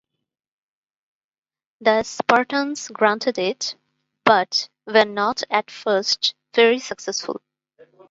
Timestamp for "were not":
4.87-5.43